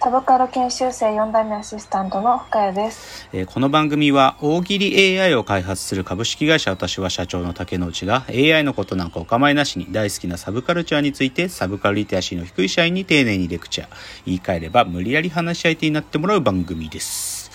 [0.00, 3.28] サブカル研修生4代目アシスタントの深谷です。
[3.32, 13.88] えーこの番組は大喜利 AI を開発する株式会社私は社長の竹之内が AI のことなんかお構いなしに大好きなサブカルチャーについてサブカルリテラシーの低い社員に丁寧にレクチャー
[14.24, 17.50] 言い換えれば無理やり話し相手になってもらう番組です。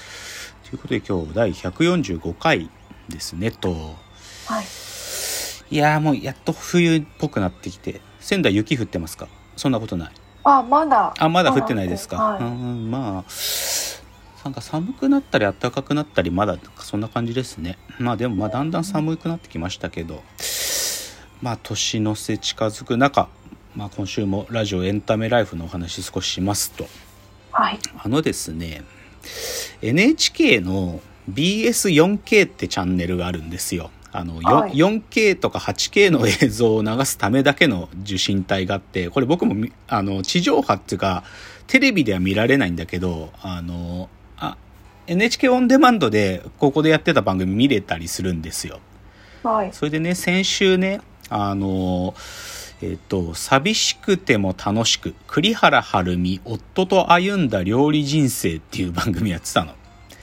[0.69, 2.69] ということで今日第145回
[3.07, 3.71] ですねと。
[3.71, 4.65] はい。
[5.71, 9.27] いやーもうやっと冬っぽくなってきて仙台雪降ってますか？
[9.55, 10.11] そんなことない
[10.43, 11.13] あ、まだ。
[11.17, 13.23] あまだ降ってないですか、はうんまあ
[14.43, 20.21] なんか寒くなったり暖かくなったりまだそんな感じですねまあでもまあだんだん寒くなってきましたけど
[21.41, 23.29] まあ年の瀬近づく中、
[23.73, 26.87] まあ、今週もラジオエンタメライフのお話少ししますとい。
[27.51, 27.79] はい。
[28.03, 28.83] あのですね
[29.81, 30.99] NHK の
[31.31, 33.91] BS4K ってチャンネルがあるんですよ。
[34.13, 41.23] あの、よはい 4K とか 8K の映像を流すためだけの受信帯があってこれ僕もみあの地上波っていうか
[41.67, 44.55] テレビでは見られないんだけどあのあ
[45.07, 48.79] NHK オンデマンドでここでやってた番組見れたりするんですよ。
[49.43, 49.73] はい。
[49.73, 52.13] それでね先週ねあの
[52.81, 59.73] えっ、と「寂しくても楽しく栗原はるみ夫と歩んだ料理人生」っていう番組やってたの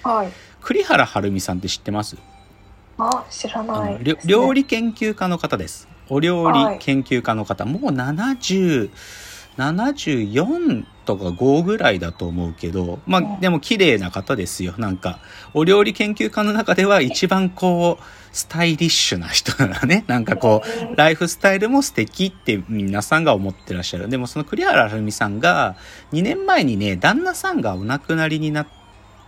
[0.02, 0.28] はい。
[0.60, 2.16] 栗原はるみさんって知ってます？
[3.08, 5.88] あ、知らあない、ね料理研究家の方です。
[6.08, 8.90] お料理研究家の方、もう70
[9.56, 13.34] 74とか5ぐらいだと思うけどまうん。
[13.34, 14.74] あでも綺麗な方ですよ。
[14.78, 15.18] なんか
[15.52, 20.04] お料理研究家の中では一番こうスタイリッシュな人だね。
[20.08, 20.62] なんかこ
[20.92, 24.08] うライフスタイルも素敵って皆さんが思ってらっしゃる。
[24.08, 25.76] でもその栗原はるみさんが
[26.12, 28.66] 2年前にね旦那さんがお亡くなりになっ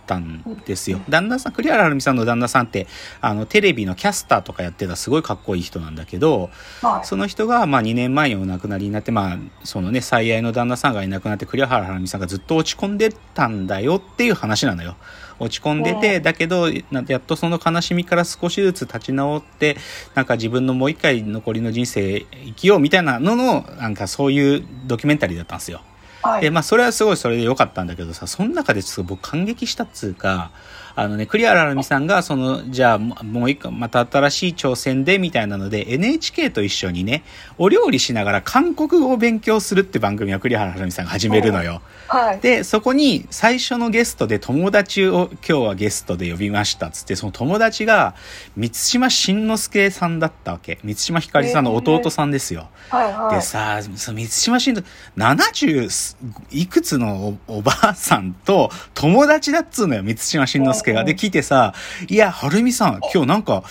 [0.05, 0.99] たんですよ。
[1.09, 2.87] 旦那さん栗原はるみさんの旦那さんって
[3.21, 6.49] あのテレビのキャスターとかやってたすごいかっこいい人なんだけど
[6.81, 7.05] はい。
[7.05, 14.95] その人がまあ2年前にお亡くなりになってまあそのね最愛の旦那さんがいなくなって栗原はるみさんがずっと落ち込んでたんだよっていう話なのよ。
[15.39, 16.23] 落ち込んでて、うん。
[16.23, 19.77] だけどなやっとその悲しみから少しずつ立ち直って
[20.15, 25.81] なんか自分のもう一回残りの人生生きようみたいなののなんかそういうドキュメンタリーだったんですよ
[26.23, 26.41] はい。
[26.41, 30.51] でまあそれはすごいそれで良かったんだけどさその中でちょっと僕感激したっつうか
[30.95, 37.23] あのね栗原はるみさんがそのじゃあももう一個また新しい挑戦でみたいなので NHK と一緒にね
[37.57, 41.81] お料理しながら韓国語を勉強するって番組を栗原はるみさんが始めるのよ。
[42.07, 42.39] はい。
[42.39, 48.13] でそこに最初のゲストで友達を今日はゲストで呼びましたっつってその友達が
[48.55, 52.67] 満島真之介さんだったわけ満島ひかりさんの弟さんですよ。
[52.89, 53.13] はい。
[53.13, 53.35] はい。
[53.35, 54.85] でさ、その満島真之、
[55.17, 61.01] 70いくつのおおばあさんと友達だっつうのよ、満島真之介が。
[61.01, 61.73] うんで、聞いてさ、
[62.09, 63.63] いや、はるみさん、今日なんか、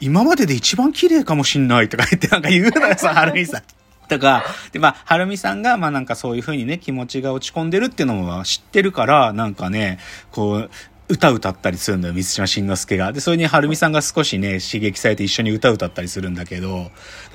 [0.00, 3.62] 今までで一番綺麗かもしんないとか言って なんか言うのよ、さ、 はるみさん。
[4.08, 4.42] とか、
[4.72, 9.98] で、まあ、はるみさんが、まあなんかそういう風にね、気持ちが落ち込んでるっていうのも知ってるから、なんかね、
[10.30, 10.70] こう、
[11.10, 13.12] 歌歌ったりするんだよ、満島真之介が。
[13.12, 16.90] で、それにはるみさんが少しね、刺激されて一緒に歌歌ったりするんだけど、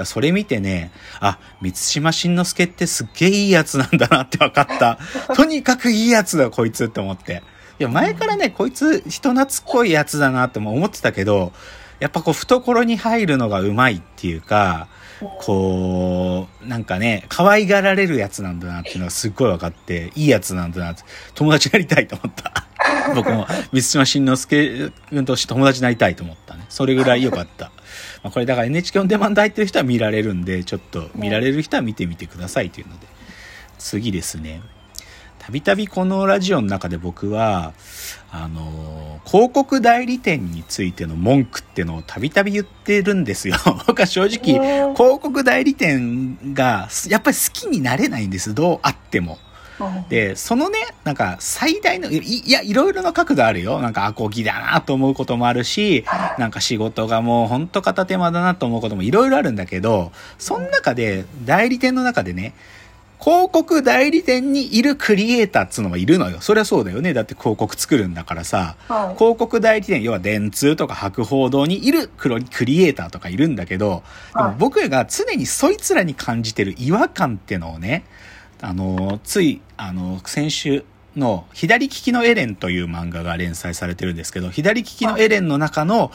[0.05, 4.99] それ見てね、あ、満島真之介ってすっげえいいやつなんだなって分かった。
[5.33, 7.41] とにかくいいやつだ、こいつって思って。
[7.79, 11.51] いや、前からね、こいつ人懐っこいやつだなっても思ってたけど、
[11.99, 14.87] やっぱこう、懐に入るのがうまいっていうか、
[15.39, 21.03] こう、なんかね、可愛がられるやつなんだなっていうのがすっごい分かって、いいやつなんだなって、
[21.33, 22.67] 友達になりたいと思った。
[23.15, 26.65] 僕も、満島真之介君として友達になりたいと思ったね。
[26.69, 27.71] それぐらい良かった。
[28.21, 33.07] まあ、これだから NHK オンデマンド入ってる人は見られるんで、ちょっと見られる人は見てみてくださいというので。
[33.77, 34.61] 次ですね。
[35.45, 37.73] たびたびこのラジオの中で僕は、
[38.31, 43.55] あのー広告代理店についての文句ってのをたびたび言ってるんですよ。
[43.87, 48.53] 僕は正直、うん広告代理店がやっぱり好きになれないんです。
[48.53, 49.39] どうあっても。
[49.79, 53.81] うんで、そのね、なんか最大の、いいや、いろいろな角度あるよ。
[53.81, 56.05] なんかアコギだなと思うこともあるし、
[56.37, 62.53] なんか仕事がもうほんと片手間だなと思うこともいろいろあるんだけど、その中で、代理店の中でね、
[63.23, 66.41] 広告代理店にいるクリエイターっつうのもいるのよ。
[66.41, 67.13] そりゃそうだよね。
[67.13, 68.75] だって広告作るんだからさ。
[68.89, 69.17] はい。
[69.17, 74.03] 広告代理店、要は電通とか博報堂にいるクロクリエイターとかいるんだけど、
[74.33, 78.03] でもはい僕が常にそいつらに感じてる違和感ってのをね、
[78.59, 80.83] あの、つい、あの、先週
[81.15, 86.11] の左利きのエレンという漫画が連載されてるんですけど、左利きのエレンの中の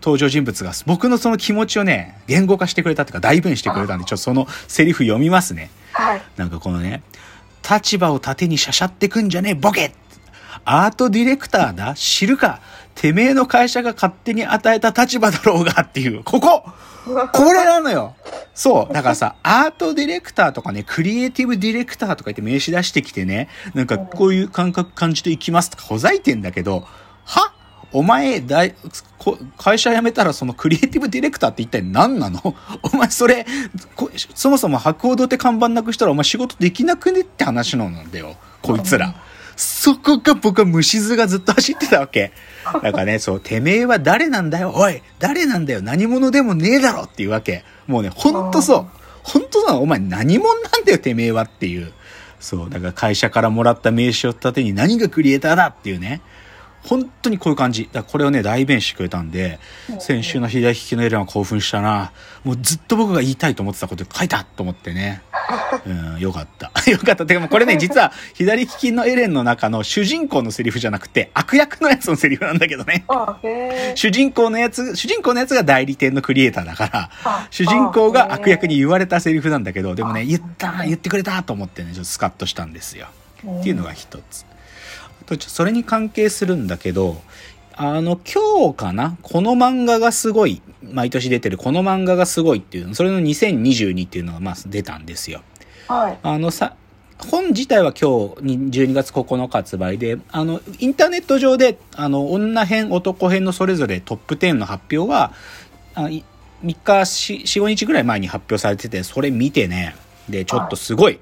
[0.00, 5.70] 登場人物が僕のその気持ちをね、言語化してくれたっていうか代弁してくれたんで、ちょっとそのセリフ読みますね。
[5.92, 6.22] はい。
[6.36, 7.02] なんかこのね、
[7.68, 9.94] 立場を盾にしゃしゃってくんじゃねえ、ボケ
[10.64, 12.60] アートディレクターだ知るか
[12.94, 16.64] てめえの会社が勝手に与えた立場だろうがっていう、ここ
[17.32, 18.14] これなのよ
[18.54, 18.92] そう。
[18.92, 26.86] だからさ、アートディレクターとかね、クリエイティブディレクターとか言って名刺出してきてね、なんかこういう感覚感じていきますとかほざいてんだけど、
[27.24, 27.51] は？
[27.92, 28.74] お前、だい、
[29.18, 32.40] こ会社辞めたらそのクリエイティブディレクターって一体何なの？
[32.82, 33.46] お前それ、
[34.34, 38.36] そもそも博報堂って看板なくしたらお前仕事できなくねって話なんだよ。
[38.62, 39.14] こいつら。
[39.56, 42.32] そこが僕は虫図がずっと走ってたわけ。
[42.82, 47.64] だからね、そう、てめえは誰なんだよおい誰なんだよ何者でもねえだろっていうわけ。
[47.86, 48.86] もうね、ほんとそう。
[49.22, 51.92] ほんとそうなお前何者なんだよてめえはっていう。
[52.40, 56.22] そう、だから会社からもらった名刺を盾に何がクリエイターだっていうね。
[56.84, 57.88] 本当にこういう感じ。
[57.92, 59.58] だこれをね、代弁してくれたんで、
[60.00, 62.12] 先週の左利きのエレンは興奮したな。
[62.44, 65.22] もうずっと僕が言いたいと思ってたこと書いたと思ってね。
[65.86, 66.72] うん、よかった。
[66.90, 67.24] よかった。
[67.24, 73.04] てかもうこれね、実は左利きのエレンの中の主人公のセリフじゃなくて、悪役のやつのセリフなんだけどね。
[73.94, 83.06] 主人公のやつ、主人公のやつが代理店のクリエイターだからあ、主人公が悪役に言われたセリフなんだけど、でもね、言った、言ってくれたと思ってね、ちょっとスカッとしたんですよ。
[83.60, 84.51] っていうのが一つ。
[85.22, 87.22] あと、ちょそれに関係するんだけど、
[87.74, 89.16] あの、今日かな？
[89.22, 95.42] この漫画がすごい、毎年出てるこの漫画がすごいっていうの、それの2022っていうのがまあ出たんですよ。
[95.86, 96.18] はい。
[96.22, 96.74] あのさ、
[97.30, 105.32] 本自体は今日に12月9日発売で、あの、インターネット上で、あの、女編、男編のそれぞれトップ10の発表は、
[105.94, 106.24] あい
[106.64, 109.94] 3日、4、4 5日ぐらい前に発表されてて、それ見てね、
[110.28, 111.20] で、ちょっとすごい、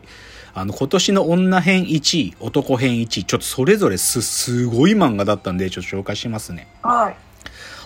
[0.55, 6.69] あの、今年の女編1位、男編1位、ちょっとそれぞれす、すごい漫画だったんで、ちょっと紹介しますね。
[6.83, 7.17] はい。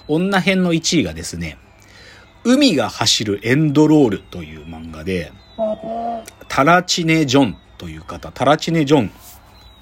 [0.08, 1.58] 女編の1位がですね、
[2.44, 5.32] 海が走るエンドロールという漫画で、
[6.49, 9.11] タラチネ・ジョンという方、タラチネ・ジョン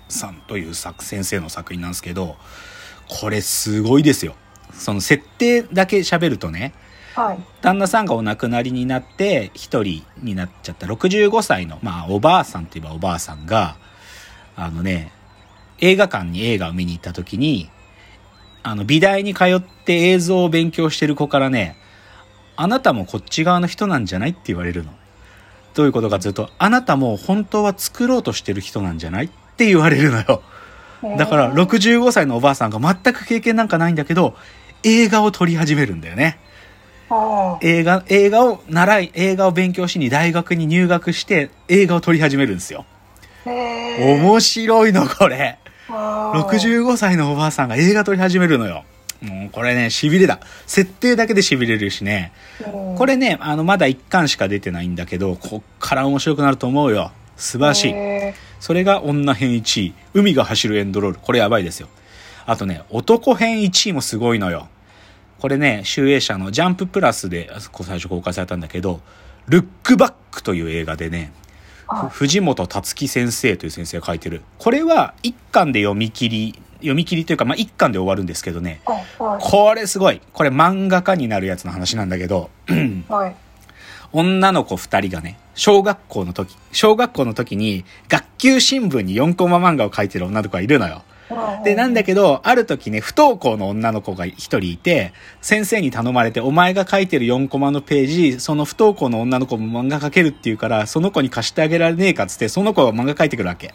[0.09, 2.37] さんという作先生の作品なんですけど、
[3.09, 4.35] これすごいですよ。
[4.73, 6.73] その設定だけ喋るとね、
[7.15, 7.39] はい。
[7.61, 13.77] 旦那さんがお亡くなりになって一人になっちゃった65歳の、まあおばあさんといえばおばあさんが、
[14.57, 15.13] あのね、
[15.81, 17.69] 映画館に映画を見に行った時に、
[18.63, 21.77] あの美大に通って映像を勉強してる子からね、
[22.57, 24.91] あなたもこっち側の人なんじゃないって言われるの。
[25.75, 29.27] どういうことかというと、あなたも本当は作ろうとしてる人なんじゃない？
[29.27, 30.43] って言われるのよ。
[31.19, 34.37] だから65歳のおばあさんが全く経験なんかないんだけど、
[34.85, 36.39] 映画を撮り始めるんだよね。
[37.13, 42.85] あ映画、映画を習い、映画を勉強しに大学に入学して映画を撮り始めるんですよ。
[43.45, 45.59] 面白いの、これ。
[45.89, 48.85] あー65歳のおばあさんが映画撮り始めるのよ。
[49.21, 50.41] もうこれね、痺れだ。
[50.67, 52.33] 設定だけで痺れるしね。
[52.65, 57.11] うんこれね、あの、まだ1巻しか出てないんだけど、こっから面白くなると思うよ。
[57.37, 57.93] 素晴らしい。
[57.93, 59.95] へそれが女編1位。
[60.15, 61.19] 海が走るエンドロール。
[61.19, 61.89] これやばいですよ。
[62.47, 64.69] あとね、男編1位もすごいのよ。
[65.43, 67.51] これね、集英社のジャンププラスで
[67.83, 69.01] 最初公開されたんだけど、
[69.49, 71.33] ルックバックという映画でね、
[72.11, 74.43] 藤本達樹先生という先生が書いてる。
[74.59, 78.83] これは一巻で読み切り、読み切りというか、まあ一巻で終わるんですけどね。
[79.41, 80.21] これすごい。
[80.33, 82.49] これ漫画家になるやつの話なんだけど、
[83.11, 83.35] はい。
[84.13, 91.03] 女の子二人がね、小学校の時、小学校の時に学級新聞に4コマ漫画を描いてる女の子がいるのよ。
[91.65, 103.75] で、なんだけど、ある時ね、不登校の女の子が一人いて、先生に頼まれて、お前が書いてる4コマのページ、その不登校の女の子も漫画描けるっていうから、その子に貸してあげられねえかっつって、その子が漫画描いてくるわけ。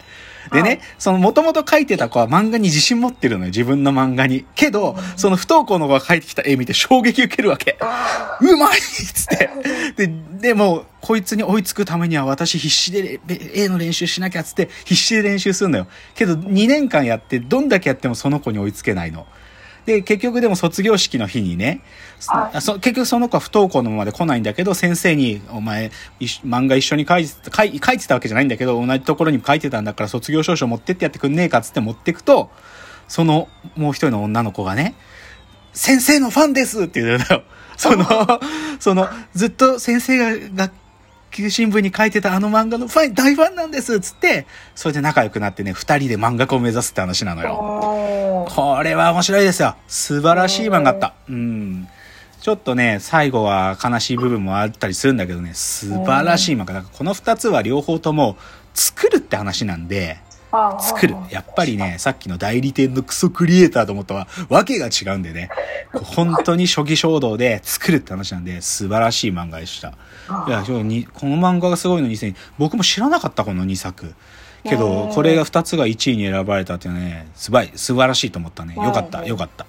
[0.51, 4.45] でね、はいその元々書いてた子は漫画に自信持ってるのよ、自分の漫画に。
[4.55, 7.77] けど、その不登校の子が描いてきた絵見て衝撃受けるわけ。
[7.81, 9.49] あうまいっつって。
[9.97, 10.07] で、
[10.39, 15.87] でも、こいつに追いつくためには私必死でれ A の練習しなきゃっつって必死で練習するのよ。
[16.15, 19.25] けど2年間やってどんだけやってもその子に追いつけないの。
[19.87, 21.81] で、結局でも卒業式の日にね、
[22.27, 32.51] はいあそ結局その子は不登校のままで来ないんだけど、先生に、お前、漫画一緒に書いて書い書いてたわけじゃないんだけど、同じところに書いてたんだから卒業証書持ってってやってくんねえかっつって持ってくと、
[33.07, 34.93] そのもう一人の女の子がね、
[35.73, 37.43] 先生のファンですって言うのよ。
[37.77, 38.05] その、
[38.79, 40.73] その、ずっと先生が学
[41.31, 48.47] 級新聞に書いてたあの漫画のファン、大ファンなんですっつって、それで仲良くなってね、二人で漫画家を目指すって話なのーよ。
[48.49, 49.75] これは面白いですよ。
[49.87, 51.13] 素晴らしい漫画だった。
[51.29, 51.87] うん。
[52.41, 56.73] ちょっとね、最後は悲しい部分もあったりするんだけどね、素晴らしい漫画。
[56.73, 58.37] だからこの二つは両方とも
[58.73, 60.19] 作るって話なんで、
[60.79, 61.15] 作る。
[61.29, 65.49] やっぱりね、さっきの代理店のクソクリエイターと思ったは、わけが違うんでね、
[65.93, 69.89] 本当に初期衝動で作るって話なんで、素晴らしい漫画でした。
[69.89, 69.91] い
[70.51, 72.17] や、この漫画がすごいのに、
[72.57, 74.13] 僕も知らなかった、この2作。
[74.63, 78.75] けど、これが2つが1位に選ばれたっていうのはね、すばい、素晴らしいと思ったね。
[78.75, 79.65] よかった、よかった。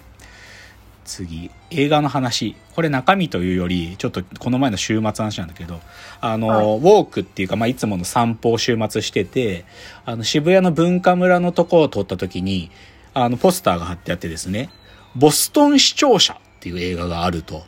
[1.08, 2.54] 次、映画の話。
[2.74, 5.80] これ中身というより、ちょっとこの前の週末の話なんだけど、
[6.20, 9.64] あの、はい、ウォークっていうか、まあ、いつもの散歩を週末してて、
[10.04, 12.70] あの、渋谷の文化村のとこを通った時に、
[13.14, 14.70] あの、ポスターが貼ってあってですね、
[15.16, 17.64] ボストン視聴者っていう映画があると。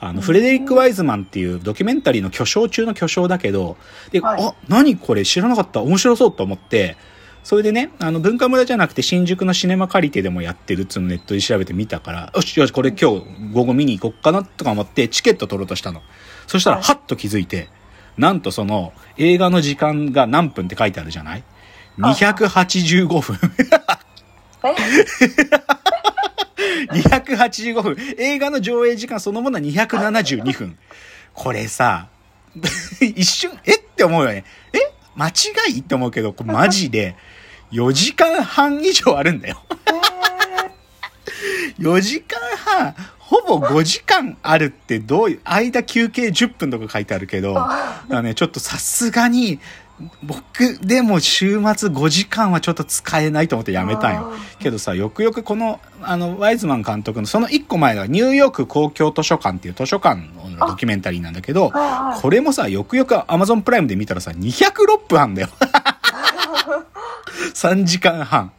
[0.00, 3.76] あの、フレデリック・ワイズマンっていうドキュメンタリーの巨匠中の巨匠だけど、
[4.12, 6.96] で、はい、あ、何これ知らなかった面白そうと思って、
[7.44, 16.02] それでね、あの、文化村じゃなくて新宿のシネマ借りてでもやってるっつうのネットで調べてみたから、よしよし、これ今日午後見に行こっかなとか思ってチケット取ろうとしたの。
[16.46, 17.68] そしたら、はっと気づいて、
[18.18, 21.44] なんとその、映画の時間が何分って書いてあるじゃない
[21.98, 23.38] ?285 分。
[26.92, 27.96] 285 分。
[28.18, 30.78] 映画の上映時間そのものは272分。
[31.32, 32.08] これさ、
[33.00, 33.76] 一瞬、え？
[33.76, 34.44] って思うよね。
[35.18, 35.32] え間違
[35.76, 37.16] いって思うけど、これマジで
[37.72, 39.62] 4時間半以上あるんだよ。
[41.78, 47.54] 4時間半、ほぼ5時間あるってどういう、間休憩10分とか書いてあるけど、
[48.08, 49.60] だね、ちょっとさすがに、
[50.22, 54.32] 僕でも週末5時間はちょっと使えないと思ってやめたんよ。
[54.60, 60.20] けどさ、よくよくこの、あの、ワイズマン監督のその1個前がニューヨーク公共図書館っていう図書館
[60.58, 61.72] のドキュメンタリーなんだけど、
[62.20, 65.48] これもさ、よくよく Amazon プライムで見たらさ、206分あんだよ。
[67.54, 68.52] 3時間半。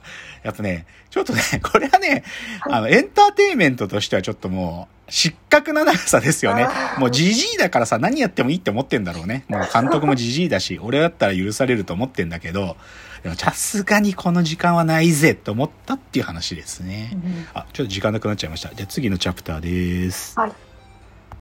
[0.43, 2.23] やっぱね、ちょっとね、これはね、
[2.69, 6.67] あの、エンターテインメントとしてはちょっともう、失格な長さですよね。
[6.97, 9.45] もうじじいだからさ、何やってもいいって思ってんだろうね。
[9.47, 12.77] もう監督もじじいだし、 俺だったら許されると思ってんだけど、
[13.23, 17.17] でもさすがにこの時間はないぜと思ったっていう話ですね。
[17.53, 18.73] あ、ちょっと時間なくなっちゃいました。
[18.73, 20.39] じゃあ次のチャプターです。
[20.39, 20.51] はい。